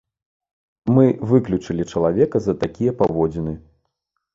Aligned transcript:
Мы 0.95 1.03
выключылі 1.33 1.83
чалавека 1.95 2.37
за 2.49 2.53
такія 2.67 2.91
паводзіны. 3.05 3.53